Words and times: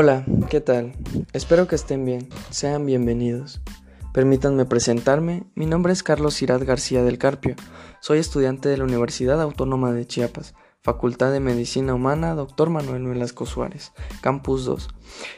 Hola, 0.00 0.24
¿qué 0.48 0.60
tal? 0.60 0.92
Espero 1.32 1.66
que 1.66 1.74
estén 1.74 2.04
bien. 2.04 2.28
Sean 2.50 2.86
bienvenidos. 2.86 3.60
Permítanme 4.14 4.64
presentarme. 4.64 5.42
Mi 5.56 5.66
nombre 5.66 5.92
es 5.92 6.04
Carlos 6.04 6.36
Cirat 6.36 6.62
García 6.62 7.02
del 7.02 7.18
Carpio. 7.18 7.56
Soy 7.98 8.20
estudiante 8.20 8.68
de 8.68 8.76
la 8.76 8.84
Universidad 8.84 9.42
Autónoma 9.42 9.90
de 9.90 10.06
Chiapas, 10.06 10.54
Facultad 10.82 11.32
de 11.32 11.40
Medicina 11.40 11.94
Humana, 11.94 12.36
Dr. 12.36 12.70
Manuel 12.70 13.08
Velasco 13.08 13.44
Suárez, 13.44 13.90
Campus 14.20 14.64
2, 14.66 14.88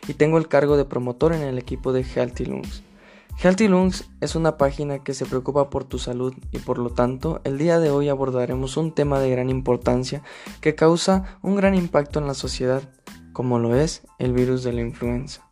y 0.09 0.13
tengo 0.13 0.37
el 0.37 0.47
cargo 0.47 0.77
de 0.77 0.85
promotor 0.85 1.33
en 1.33 1.41
el 1.41 1.57
equipo 1.57 1.95
de 1.95 2.05
Healthy 2.05 2.45
Lungs. 2.45 2.83
Healthy 3.43 3.69
Lungs 3.69 4.11
es 4.21 4.35
una 4.35 4.59
página 4.59 5.03
que 5.03 5.15
se 5.15 5.25
preocupa 5.25 5.71
por 5.71 5.85
tu 5.85 5.99
salud 5.99 6.35
y 6.53 6.59
por 6.59 6.77
lo 6.77 6.91
tanto 6.91 7.41
el 7.45 7.57
día 7.57 7.79
de 7.79 7.89
hoy 7.91 8.11
abordaremos 8.11 8.77
un 8.77 8.93
tema 8.93 9.19
de 9.19 9.31
gran 9.31 9.49
importancia 9.49 10.23
que 10.61 10.75
causa 10.75 11.39
un 11.41 11.57
gran 11.57 11.75
impacto 11.75 12.19
en 12.19 12.27
la 12.27 12.35
sociedad, 12.35 12.83
como 13.41 13.59
lo 13.59 13.75
es 13.75 14.03
el 14.19 14.35
virus 14.35 14.65
de 14.65 14.75
la 14.75 14.83
influenza. 14.83 15.51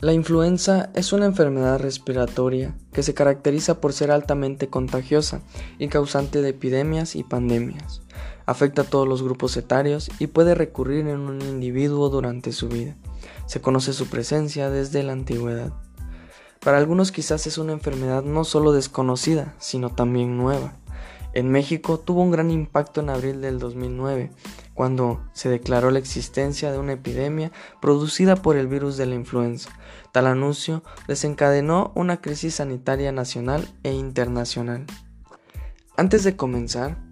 La 0.00 0.14
influenza 0.14 0.88
es 0.94 1.12
una 1.12 1.26
enfermedad 1.26 1.78
respiratoria 1.78 2.74
que 2.94 3.02
se 3.02 3.12
caracteriza 3.12 3.82
por 3.82 3.92
ser 3.92 4.10
altamente 4.10 4.68
contagiosa 4.68 5.42
y 5.78 5.88
causante 5.88 6.40
de 6.40 6.48
epidemias 6.48 7.14
y 7.14 7.24
pandemias. 7.24 8.00
Afecta 8.46 8.80
a 8.80 8.84
todos 8.86 9.06
los 9.06 9.22
grupos 9.22 9.54
etarios 9.58 10.10
y 10.18 10.28
puede 10.28 10.54
recurrir 10.54 11.08
en 11.08 11.20
un 11.20 11.42
individuo 11.42 12.08
durante 12.08 12.52
su 12.52 12.68
vida. 12.68 12.96
Se 13.44 13.60
conoce 13.60 13.92
su 13.92 14.06
presencia 14.06 14.70
desde 14.70 15.02
la 15.02 15.12
antigüedad. 15.12 15.74
Para 16.60 16.78
algunos 16.78 17.12
quizás 17.12 17.46
es 17.46 17.58
una 17.58 17.72
enfermedad 17.74 18.22
no 18.22 18.44
solo 18.44 18.72
desconocida, 18.72 19.54
sino 19.58 19.90
también 19.90 20.38
nueva. 20.38 20.72
En 21.34 21.50
México 21.50 21.98
tuvo 21.98 22.22
un 22.22 22.30
gran 22.30 22.50
impacto 22.50 23.00
en 23.00 23.10
abril 23.10 23.40
del 23.40 23.58
2009, 23.58 24.30
cuando 24.74 25.20
se 25.32 25.48
declaró 25.48 25.90
la 25.90 25.98
existencia 25.98 26.72
de 26.72 26.78
una 26.78 26.92
epidemia 26.92 27.52
producida 27.80 28.36
por 28.36 28.56
el 28.56 28.66
virus 28.66 28.96
de 28.96 29.06
la 29.06 29.14
influenza. 29.14 29.70
Tal 30.12 30.26
anuncio 30.26 30.82
desencadenó 31.06 31.92
una 31.94 32.20
crisis 32.20 32.54
sanitaria 32.54 33.12
nacional 33.12 33.68
e 33.82 33.92
internacional. 33.92 34.86
Antes 35.96 36.24
de 36.24 36.36
comenzar, 36.36 37.07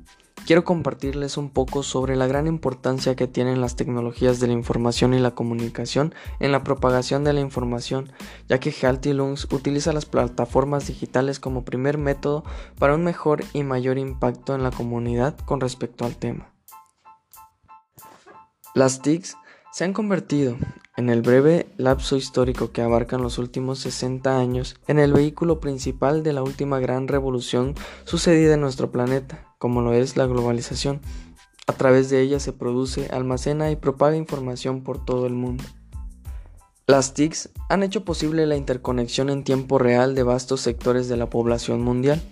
quiero 0.46 0.64
compartirles 0.64 1.36
un 1.36 1.50
poco 1.50 1.82
sobre 1.82 2.14
la 2.14 2.28
gran 2.28 2.46
importancia 2.46 3.16
que 3.16 3.26
tienen 3.26 3.60
las 3.60 3.74
tecnologías 3.74 4.38
de 4.38 4.46
la 4.46 4.52
información 4.52 5.12
y 5.12 5.18
la 5.18 5.32
comunicación 5.32 6.14
en 6.38 6.52
la 6.52 6.62
propagación 6.62 7.24
de 7.24 7.32
la 7.32 7.40
información, 7.40 8.12
ya 8.48 8.60
que 8.60 8.70
Healthy 8.70 9.12
Lungs 9.12 9.48
utiliza 9.52 9.92
las 9.92 10.06
plataformas 10.06 10.86
digitales 10.86 11.40
como 11.40 11.64
primer 11.64 11.98
método 11.98 12.44
para 12.78 12.94
un 12.94 13.02
mejor 13.02 13.42
y 13.52 13.64
mayor 13.64 13.98
impacto 13.98 14.54
en 14.54 14.62
la 14.62 14.70
comunidad 14.70 15.36
con 15.36 15.60
respecto 15.60 16.04
al 16.04 16.16
tema. 16.16 16.52
Las 18.72 19.02
TICs 19.02 19.36
se 19.72 19.84
han 19.84 19.92
convertido, 19.92 20.56
en 20.96 21.10
el 21.10 21.22
breve 21.22 21.66
lapso 21.76 22.16
histórico 22.16 22.72
que 22.72 22.82
abarcan 22.82 23.20
los 23.20 23.36
últimos 23.38 23.80
60 23.80 24.38
años, 24.38 24.76
en 24.86 24.98
el 24.98 25.12
vehículo 25.12 25.60
principal 25.60 26.22
de 26.22 26.32
la 26.32 26.42
última 26.42 26.78
gran 26.78 27.08
revolución 27.08 27.74
sucedida 28.04 28.54
en 28.54 28.62
nuestro 28.62 28.90
planeta, 28.90 29.55
como 29.58 29.80
lo 29.80 29.92
es 29.92 30.16
la 30.16 30.26
globalización. 30.26 31.00
A 31.66 31.72
través 31.72 32.10
de 32.10 32.20
ella 32.20 32.38
se 32.38 32.52
produce, 32.52 33.08
almacena 33.10 33.70
y 33.70 33.76
propaga 33.76 34.16
información 34.16 34.82
por 34.82 35.04
todo 35.04 35.26
el 35.26 35.34
mundo. 35.34 35.64
Las 36.86 37.14
TICs 37.14 37.50
han 37.68 37.82
hecho 37.82 38.04
posible 38.04 38.46
la 38.46 38.56
interconexión 38.56 39.28
en 39.28 39.42
tiempo 39.42 39.78
real 39.78 40.14
de 40.14 40.22
vastos 40.22 40.60
sectores 40.60 41.08
de 41.08 41.16
la 41.16 41.28
población 41.28 41.82
mundial. 41.82 42.22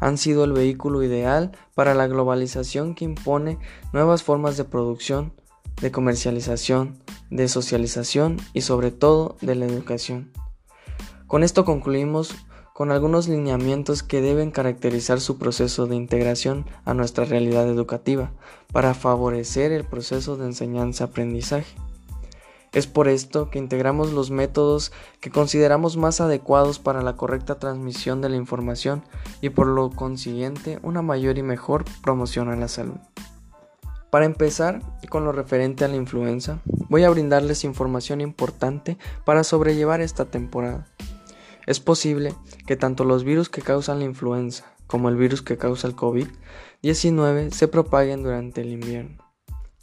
Han 0.00 0.16
sido 0.16 0.44
el 0.44 0.52
vehículo 0.52 1.02
ideal 1.02 1.52
para 1.74 1.94
la 1.94 2.06
globalización 2.06 2.94
que 2.94 3.04
impone 3.04 3.58
nuevas 3.92 4.22
formas 4.22 4.56
de 4.56 4.64
producción, 4.64 5.34
de 5.82 5.90
comercialización, 5.90 6.98
de 7.28 7.48
socialización 7.48 8.38
y 8.54 8.62
sobre 8.62 8.90
todo 8.90 9.36
de 9.42 9.54
la 9.54 9.66
educación. 9.66 10.32
Con 11.26 11.42
esto 11.42 11.66
concluimos 11.66 12.34
con 12.80 12.92
algunos 12.92 13.28
lineamientos 13.28 14.02
que 14.02 14.22
deben 14.22 14.50
caracterizar 14.50 15.20
su 15.20 15.36
proceso 15.36 15.86
de 15.86 15.96
integración 15.96 16.64
a 16.86 16.94
nuestra 16.94 17.26
realidad 17.26 17.68
educativa 17.68 18.30
para 18.72 18.94
favorecer 18.94 19.70
el 19.70 19.84
proceso 19.84 20.38
de 20.38 20.46
enseñanza-aprendizaje. 20.46 21.76
Es 22.72 22.86
por 22.86 23.08
esto 23.08 23.50
que 23.50 23.58
integramos 23.58 24.14
los 24.14 24.30
métodos 24.30 24.92
que 25.20 25.28
consideramos 25.28 25.98
más 25.98 26.22
adecuados 26.22 26.78
para 26.78 27.02
la 27.02 27.18
correcta 27.18 27.58
transmisión 27.58 28.22
de 28.22 28.30
la 28.30 28.36
información 28.36 29.02
y 29.42 29.50
por 29.50 29.66
lo 29.66 29.90
consiguiente 29.90 30.78
una 30.82 31.02
mayor 31.02 31.36
y 31.36 31.42
mejor 31.42 31.84
promoción 32.02 32.48
a 32.48 32.56
la 32.56 32.68
salud. 32.68 32.96
Para 34.08 34.24
empezar, 34.24 34.80
con 35.10 35.26
lo 35.26 35.32
referente 35.32 35.84
a 35.84 35.88
la 35.88 35.96
influenza, 35.96 36.60
voy 36.88 37.04
a 37.04 37.10
brindarles 37.10 37.62
información 37.62 38.22
importante 38.22 38.96
para 39.26 39.44
sobrellevar 39.44 40.00
esta 40.00 40.24
temporada. 40.24 40.86
Es 41.70 41.78
posible 41.78 42.34
que 42.66 42.74
tanto 42.74 43.04
los 43.04 43.22
virus 43.22 43.48
que 43.48 43.62
causan 43.62 44.00
la 44.00 44.04
influenza 44.04 44.74
como 44.88 45.08
el 45.08 45.14
virus 45.14 45.40
que 45.40 45.56
causa 45.56 45.86
el 45.86 45.94
COVID-19 45.94 47.52
se 47.52 47.68
propaguen 47.68 48.24
durante 48.24 48.62
el 48.62 48.72
invierno. 48.72 49.22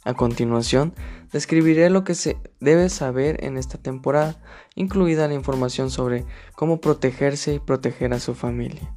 A 0.04 0.12
continuación, 0.12 0.92
describiré 1.32 1.88
lo 1.88 2.04
que 2.04 2.14
se 2.14 2.36
debe 2.60 2.90
saber 2.90 3.42
en 3.42 3.56
esta 3.56 3.78
temporada, 3.78 4.36
incluida 4.74 5.28
la 5.28 5.32
información 5.32 5.88
sobre 5.88 6.26
cómo 6.54 6.82
protegerse 6.82 7.54
y 7.54 7.58
proteger 7.58 8.12
a 8.12 8.20
su 8.20 8.34
familia. 8.34 8.94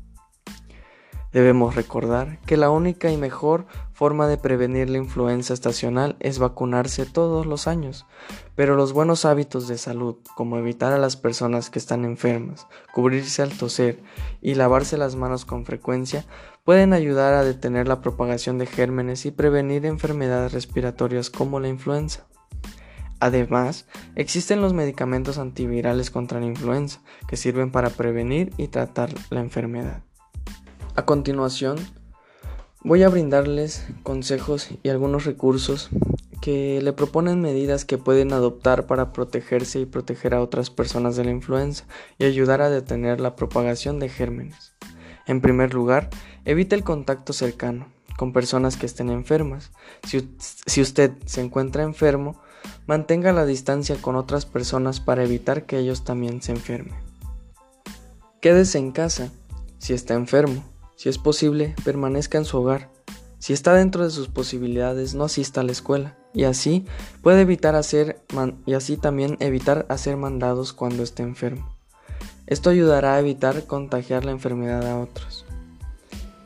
Debemos 1.33 1.75
recordar 1.75 2.39
que 2.45 2.57
la 2.57 2.69
única 2.69 3.09
y 3.09 3.15
mejor 3.15 3.65
forma 3.93 4.27
de 4.27 4.37
prevenir 4.37 4.89
la 4.89 4.97
influenza 4.97 5.53
estacional 5.53 6.17
es 6.19 6.39
vacunarse 6.39 7.05
todos 7.05 7.45
los 7.45 7.67
años, 7.67 8.05
pero 8.55 8.75
los 8.75 8.91
buenos 8.91 9.23
hábitos 9.23 9.69
de 9.69 9.77
salud, 9.77 10.17
como 10.35 10.57
evitar 10.57 10.91
a 10.91 10.97
las 10.97 11.15
personas 11.15 11.69
que 11.69 11.79
están 11.79 12.03
enfermas, 12.03 12.67
cubrirse 12.93 13.41
al 13.41 13.57
toser 13.57 14.03
y 14.41 14.55
lavarse 14.55 14.97
las 14.97 15.15
manos 15.15 15.45
con 15.45 15.65
frecuencia, 15.65 16.25
pueden 16.65 16.91
ayudar 16.91 17.33
a 17.33 17.45
detener 17.45 17.87
la 17.87 18.01
propagación 18.01 18.57
de 18.57 18.65
gérmenes 18.65 19.25
y 19.25 19.31
prevenir 19.31 19.85
enfermedades 19.85 20.51
respiratorias 20.51 21.29
como 21.29 21.61
la 21.61 21.69
influenza. 21.69 22.27
Además, 23.21 23.85
existen 24.15 24.61
los 24.61 24.73
medicamentos 24.73 25.37
antivirales 25.37 26.11
contra 26.11 26.41
la 26.41 26.47
influenza, 26.47 27.01
que 27.29 27.37
sirven 27.37 27.71
para 27.71 27.91
prevenir 27.91 28.51
y 28.57 28.67
tratar 28.67 29.13
la 29.29 29.39
enfermedad. 29.39 30.03
A 30.93 31.05
continuación, 31.05 31.77
voy 32.83 33.03
a 33.03 33.09
brindarles 33.09 33.85
consejos 34.03 34.69
y 34.83 34.89
algunos 34.89 35.23
recursos 35.23 35.89
que 36.41 36.81
le 36.81 36.91
proponen 36.91 37.39
medidas 37.39 37.85
que 37.85 37.97
pueden 37.97 38.33
adoptar 38.33 38.87
para 38.87 39.13
protegerse 39.13 39.79
y 39.79 39.85
proteger 39.85 40.33
a 40.33 40.41
otras 40.41 40.69
personas 40.69 41.15
de 41.15 41.23
la 41.23 41.31
influenza 41.31 41.85
y 42.17 42.25
ayudar 42.25 42.61
a 42.61 42.69
detener 42.69 43.21
la 43.21 43.37
propagación 43.37 43.99
de 43.99 44.09
gérmenes. 44.09 44.73
En 45.27 45.39
primer 45.39 45.73
lugar, 45.73 46.09
evite 46.43 46.75
el 46.75 46.83
contacto 46.83 47.31
cercano 47.31 47.87
con 48.17 48.33
personas 48.33 48.75
que 48.75 48.85
estén 48.85 49.09
enfermas. 49.09 49.71
Si, 50.05 50.29
si, 50.39 50.81
usted 50.81 51.13
se 51.25 51.39
encuentra 51.39 51.83
enfermo, 51.83 52.41
mantenga 52.85 53.31
la 53.31 53.45
distancia 53.45 53.95
con 54.01 54.17
otras 54.17 54.45
personas 54.45 54.99
para 54.99 55.23
evitar 55.23 55.65
que 55.65 55.77
ellos 55.77 56.03
también 56.03 56.41
se 56.41 56.51
enfermen. 56.51 56.95
Quédese 58.41 58.77
en 58.77 58.91
casa 58.91 59.31
si 59.77 59.93
está 59.93 60.15
enfermo. 60.15 60.70
Si 61.01 61.09
es 61.09 61.17
posible, 61.17 61.73
permanezca 61.83 62.37
en 62.37 62.45
su 62.45 62.59
hogar. 62.59 62.91
Si 63.39 63.53
está 63.53 63.73
dentro 63.73 64.03
de 64.03 64.11
sus 64.11 64.27
posibilidades, 64.27 65.15
no 65.15 65.23
asista 65.23 65.61
a 65.61 65.63
la 65.63 65.71
escuela. 65.71 66.15
Y 66.31 66.43
así 66.43 66.85
puede 67.23 67.41
evitar 67.41 67.73
hacer 67.73 68.21
y 68.67 68.73
así 68.75 68.97
también 68.97 69.35
evitar 69.39 69.87
hacer 69.89 70.15
mandados 70.15 70.73
cuando 70.73 71.01
esté 71.01 71.23
enfermo. 71.23 71.75
Esto 72.45 72.69
ayudará 72.69 73.15
a 73.15 73.19
evitar 73.19 73.65
contagiar 73.65 74.25
la 74.25 74.31
enfermedad 74.31 74.85
a 74.85 74.99
otros. 74.99 75.43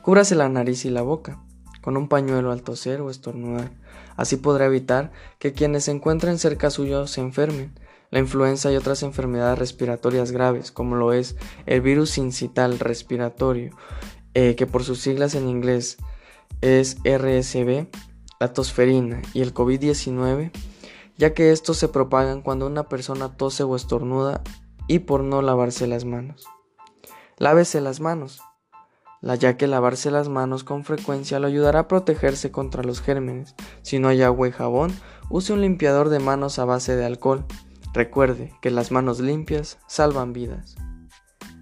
Cúbrase 0.00 0.34
la 0.34 0.48
nariz 0.48 0.86
y 0.86 0.88
la 0.88 1.02
boca 1.02 1.38
con 1.82 1.98
un 1.98 2.08
pañuelo 2.08 2.50
al 2.50 2.62
toser 2.62 3.02
o 3.02 3.10
estornudar. 3.10 3.72
Así 4.16 4.36
podrá 4.36 4.64
evitar 4.64 5.12
que 5.38 5.52
quienes 5.52 5.84
se 5.84 5.90
encuentren 5.90 6.38
cerca 6.38 6.70
suyo 6.70 7.06
se 7.06 7.20
enfermen. 7.20 7.78
La 8.10 8.20
influenza 8.20 8.72
y 8.72 8.76
otras 8.76 9.02
enfermedades 9.02 9.58
respiratorias 9.58 10.30
graves, 10.30 10.70
como 10.70 10.96
lo 10.96 11.12
es 11.12 11.36
el 11.66 11.82
virus 11.82 12.16
incital 12.16 12.78
respiratorio 12.78 13.76
eh, 14.38 14.54
que 14.54 14.66
por 14.66 14.84
sus 14.84 15.00
siglas 15.00 15.34
en 15.34 15.48
inglés 15.48 15.96
es 16.60 16.98
RSV, 17.04 17.86
la 18.38 18.52
tosferina 18.52 19.22
y 19.32 19.40
el 19.40 19.54
COVID-19, 19.54 20.50
ya 21.16 21.32
que 21.32 21.52
estos 21.52 21.78
se 21.78 21.88
propagan 21.88 22.42
cuando 22.42 22.66
una 22.66 22.86
persona 22.86 23.34
tose 23.38 23.62
o 23.62 23.74
estornuda 23.74 24.42
y 24.88 24.98
por 24.98 25.24
no 25.24 25.40
lavarse 25.40 25.86
las 25.86 26.04
manos. 26.04 26.44
Lávese 27.38 27.80
las 27.80 28.00
manos, 28.00 28.42
ya 29.22 29.56
que 29.56 29.66
lavarse 29.66 30.10
las 30.10 30.28
manos 30.28 30.64
con 30.64 30.84
frecuencia 30.84 31.38
lo 31.40 31.46
ayudará 31.46 31.80
a 31.80 31.88
protegerse 31.88 32.50
contra 32.50 32.82
los 32.82 33.00
gérmenes. 33.00 33.54
Si 33.80 33.98
no 33.98 34.08
hay 34.08 34.20
agua 34.20 34.48
y 34.48 34.52
jabón, 34.52 34.92
use 35.30 35.54
un 35.54 35.62
limpiador 35.62 36.10
de 36.10 36.18
manos 36.18 36.58
a 36.58 36.66
base 36.66 36.94
de 36.94 37.06
alcohol. 37.06 37.46
Recuerde 37.94 38.52
que 38.60 38.70
las 38.70 38.92
manos 38.92 39.18
limpias 39.18 39.78
salvan 39.86 40.34
vidas. 40.34 40.76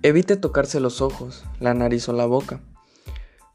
Evite 0.04 0.36
tocarse 0.36 0.80
los 0.80 1.00
ojos, 1.00 1.46
la 1.60 1.72
nariz 1.72 2.10
o 2.10 2.12
la 2.12 2.26
boca. 2.26 2.60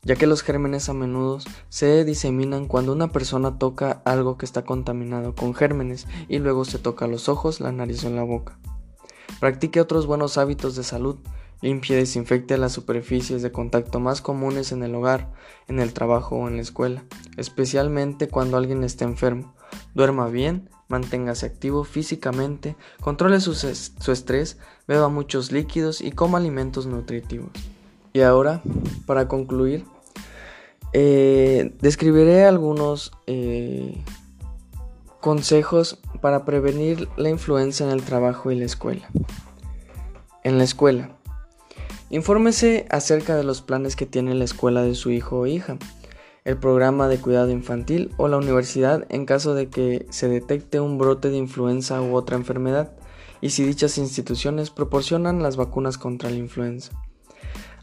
ya 0.01 0.15
que 0.15 0.25
los 0.25 0.41
gérmenes 0.41 0.89
a 0.89 0.93
menudo 0.95 1.37
se 1.67 2.03
diseminan 2.05 2.65
cuando 2.65 2.91
una 2.91 3.11
persona 3.11 3.59
toca 3.59 4.01
algo 4.03 4.39
que 4.39 4.47
está 4.47 4.63
contaminado 4.63 5.35
con 5.35 5.53
gérmenes 5.53 6.07
y 6.27 6.39
luego 6.39 6.65
se 6.65 6.79
toca 6.79 7.05
los 7.05 7.29
ojos, 7.29 7.59
la 7.59 7.71
nariz 7.71 8.03
o 8.03 8.09
la 8.09 8.23
boca. 8.23 8.57
Practique 9.39 9.79
otros 9.79 10.07
buenos 10.07 10.39
hábitos 10.39 10.75
de 10.75 10.81
salud. 10.81 11.19
Limpie 11.61 11.95
y 11.95 11.99
desinfecte 11.99 12.57
las 12.57 12.71
superficies 12.71 13.43
de 13.43 13.51
contacto 13.51 13.99
más 13.99 14.21
comunes 14.23 14.71
en 14.71 14.81
el 14.81 14.95
hogar, 14.95 15.31
en 15.67 15.79
el 15.79 15.93
trabajo 15.93 16.35
o 16.35 16.47
en 16.47 16.55
la 16.55 16.63
escuela, 16.63 17.03
especialmente 17.37 18.27
cuando 18.27 18.57
alguien 18.57 18.83
esté 18.83 19.03
enfermo. 19.03 19.53
Duerma 19.93 20.27
bien, 20.27 20.69
manténgase 20.87 21.45
activo 21.45 21.83
físicamente, 21.83 22.75
controle 23.01 23.39
su, 23.39 23.51
estrés, 24.11 24.57
beba 24.87 25.07
muchos 25.07 25.51
líquidos 25.51 26.01
y 26.01 26.11
coma 26.11 26.37
alimentos 26.37 26.85
nutritivos. 26.85 27.49
Y 28.11 28.21
ahora, 28.21 28.61
para 29.05 29.27
concluir, 29.27 29.85
eh, 30.93 31.75
describiré 31.79 32.45
algunos 32.45 33.11
eh, 33.27 34.03
consejos 35.21 35.99
para 36.21 36.43
prevenir 36.45 37.07
la 37.17 37.29
influenza 37.29 37.83
en 37.83 37.91
el 37.91 38.03
trabajo 38.03 38.51
y 38.51 38.59
la 38.59 38.65
escuela. 38.65 39.07
En 40.43 40.57
la 40.57 40.63
escuela, 40.63 41.11
infórmese 42.09 42.87
acerca 42.89 43.35
de 43.35 43.43
los 43.43 43.61
planes 43.61 43.95
que 43.95 44.05
tiene 44.05 44.33
la 44.33 44.45
escuela 44.45 44.81
de 44.81 44.95
su 44.95 45.11
hijo 45.11 45.39
o 45.39 45.45
hija, 45.45 45.77
el 46.45 46.57
programa 46.57 47.07
de 47.07 47.19
cuidado 47.19 47.51
infantil 47.51 48.11
o 48.17 48.27
la 48.27 48.37
universidad 48.37 49.05
en 49.09 49.25
caso 49.25 49.53
de 49.53 49.69
que 49.69 50.05
se 50.09 50.27
detecte 50.27 50.79
un 50.79 50.97
brote 50.97 51.29
de 51.29 51.37
influenza 51.37 52.01
u 52.01 52.15
otra 52.15 52.37
enfermedad 52.37 52.91
y 53.41 53.51
si 53.51 53.63
dichas 53.63 53.97
instituciones 53.97 54.69
proporcionan 54.69 55.43
las 55.43 55.57
vacunas 55.57 55.97
contra 55.97 56.29
la 56.29 56.37
influenza. 56.37 56.91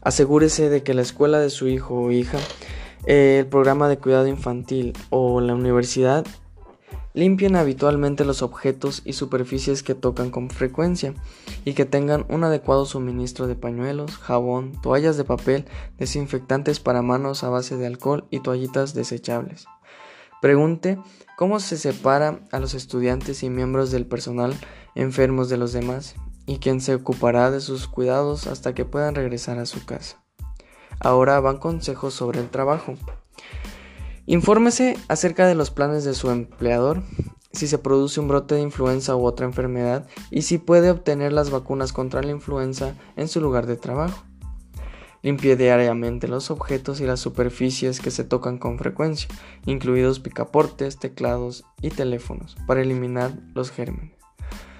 Asegúrese 0.01 0.69
de 0.69 0.83
que 0.83 0.93
la 0.93 1.01
escuela 1.01 1.39
de 1.39 1.49
su 1.49 1.67
hijo 1.67 1.95
o 1.95 2.11
hija, 2.11 2.37
el 3.05 3.45
programa 3.47 3.89
de 3.89 3.97
cuidado 3.97 4.27
infantil 4.27 4.93
o 5.09 5.41
la 5.41 5.55
universidad 5.55 6.25
limpien 7.17 7.55
habitualmente 7.55 8.25
los 8.25 8.43
objetos 8.43 9.01
y 9.03 9.13
superficies 9.13 9.81
que 9.81 9.95
tocan 9.95 10.29
con 10.29 10.51
frecuencia 10.51 11.15
y 11.65 11.73
que 11.73 11.83
tengan 11.83 12.27
un 12.29 12.43
adecuado 12.43 12.85
suministro 12.85 13.47
de 13.47 13.55
pañuelos, 13.55 14.17
jabón, 14.17 14.79
toallas 14.83 15.17
de 15.17 15.23
papel, 15.23 15.65
desinfectantes 15.97 16.79
para 16.79 17.01
manos 17.01 17.43
a 17.43 17.49
base 17.49 17.75
de 17.75 17.87
alcohol 17.87 18.27
y 18.29 18.41
toallitas 18.41 18.93
desechables. 18.93 19.65
Pregunte 20.43 20.99
cómo 21.37 21.59
se 21.59 21.77
separa 21.77 22.39
a 22.51 22.59
los 22.59 22.75
estudiantes 22.75 23.41
y 23.41 23.49
miembros 23.49 23.89
del 23.89 24.05
personal 24.05 24.53
enfermos 24.93 25.49
de 25.49 25.57
los 25.57 25.73
demás 25.73 26.13
y 26.45 26.59
quien 26.59 26.81
se 26.81 26.93
ocupará 26.93 27.49
de 27.49 27.61
sus 27.61 27.87
cuidados 27.87 28.45
hasta 28.45 28.75
que 28.75 28.85
puedan 28.85 29.15
regresar 29.15 29.57
a 29.57 29.65
su 29.65 29.83
casa. 29.85 30.23
Ahora 30.99 31.39
van 31.39 31.57
consejos 31.57 32.13
sobre 32.13 32.41
el 32.41 32.49
trabajo. 32.51 32.93
Infórmese 34.29 34.97
acerca 35.07 35.47
de 35.47 35.55
los 35.55 35.71
planes 35.71 36.03
de 36.03 36.13
su 36.13 36.29
empleador, 36.29 37.01
si 37.53 37.65
se 37.65 37.77
produce 37.77 38.19
un 38.19 38.27
brote 38.27 38.55
de 38.55 38.61
influenza 38.61 39.15
u 39.15 39.25
otra 39.25 39.45
enfermedad 39.45 40.05
y 40.31 40.41
si 40.41 40.57
puede 40.57 40.91
obtener 40.91 41.31
las 41.31 41.49
vacunas 41.49 41.93
contra 41.93 42.21
la 42.21 42.31
influenza 42.31 42.93
en 43.15 43.29
su 43.29 43.39
lugar 43.39 43.67
de 43.67 43.77
trabajo. 43.77 44.25
Limpie 45.23 45.55
diariamente 45.55 46.27
los 46.27 46.51
objetos 46.51 46.99
y 46.99 47.05
las 47.05 47.21
superficies 47.21 48.01
que 48.01 48.11
se 48.11 48.25
tocan 48.25 48.57
con 48.57 48.77
frecuencia, 48.77 49.29
incluidos 49.65 50.19
picaportes, 50.19 50.99
teclados 50.99 51.63
y 51.81 51.89
teléfonos, 51.89 52.57
para 52.67 52.81
eliminar 52.81 53.31
los 53.55 53.71
gérmenes. 53.71 54.16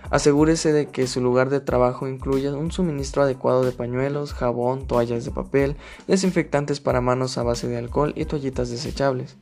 Asegúrese 0.09 0.71
de 0.71 0.87
que 0.87 1.07
su 1.07 1.21
lugar 1.21 1.49
de 1.49 1.59
trabajo 1.59 2.07
incluya 2.07 2.53
un 2.53 2.71
suministro 2.71 3.23
adecuado 3.23 3.63
de 3.63 3.71
pañuelos, 3.71 4.33
jabón, 4.33 4.87
toallas 4.87 5.25
de 5.25 5.31
papel, 5.31 5.75
desinfectantes 6.07 6.79
para 6.79 7.01
manos 7.01 7.37
a 7.37 7.43
base 7.43 7.67
de 7.67 7.77
alcohol 7.77 8.13
y 8.15 8.25
toallitas 8.25 8.69
desechables. 8.69 9.35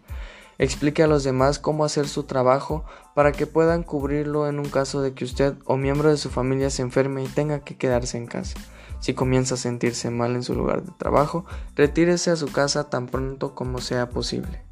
Explique 0.58 1.04
a 1.04 1.08
los 1.08 1.24
demás 1.24 1.60
cómo 1.60 1.84
hacer 1.84 2.08
su 2.08 2.24
trabajo 2.24 2.86
para 3.14 3.32
que 3.32 3.46
puedan 3.46 3.84
cubrirlo 3.84 4.48
en 4.48 4.60
un 4.60 4.70
caso 4.70 5.02
de 5.02 5.14
que 5.14 5.26
usted 5.26 5.56
o 5.66 5.76
miembro 5.76 6.10
de 6.10 6.18
su 6.18 6.30
familia 6.30 6.70
se 6.70 6.82
enferme 6.82 7.24
y 7.24 7.28
tenga 7.28 7.60
que 7.60 7.78
quedarse 7.78 8.18
en 8.18 8.26
casa. 8.26 8.58
Si 9.02 9.14
comienza 9.14 9.56
a 9.56 9.58
sentirse 9.58 10.10
mal 10.10 10.36
en 10.36 10.44
su 10.44 10.56
lugar 10.56 10.84
de 10.84 10.94
trabajo, 10.98 11.46
retírese 11.76 12.32
a 12.32 12.38
su 12.38 12.48
casa 12.52 12.90
tan 12.90 13.08
pronto 13.08 13.54
como 13.54 13.80
sea 13.80 14.10
posible. 14.10 14.64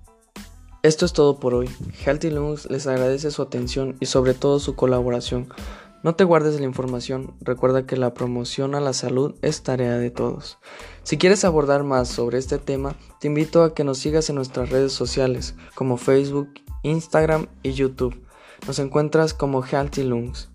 Esto 0.84 1.06
es 1.06 1.14
todo 1.14 1.40
por 1.40 1.54
hoy. 1.54 1.70
Healthy 2.06 2.30
Lungs 2.30 2.70
les 2.70 2.88
agradece 2.88 3.32
su 3.32 3.42
atención 3.42 3.96
y 4.00 4.08
sobre 4.08 4.34
todo 4.34 4.60
su 4.60 4.76
colaboración. 4.76 5.48
No 6.04 6.16
te 6.16 6.26
guardes 6.26 6.60
la 6.60 6.66
información, 6.66 7.34
recuerda 7.40 7.86
que 7.86 7.96
la 7.96 8.14
promoción 8.14 8.76
a 8.76 8.82
la 8.82 8.92
salud 8.92 9.36
es 9.42 9.64
tarea 9.64 9.98
de 9.98 10.12
todos. 10.12 10.58
Si 11.04 11.18
quieres 11.18 11.46
abordar 11.46 11.84
más 11.84 12.10
sobre 12.10 12.40
este 12.40 12.58
tema, 12.58 12.98
te 13.22 13.28
invito 13.28 13.64
a 13.64 13.74
que 13.74 13.86
nos 13.86 14.00
sigas 14.00 14.30
en 14.30 14.36
nuestras 14.36 14.70
redes 14.70 14.92
sociales 14.92 15.56
como 15.76 15.96
Facebook, 15.96 16.50
Instagram 16.82 17.48
y 17.64 17.72
YouTube. 17.72 18.22
Nos 18.68 18.80
encuentras 18.80 19.34
como 19.34 19.64
Healthy 19.64 20.04
Lungs. 20.04 20.53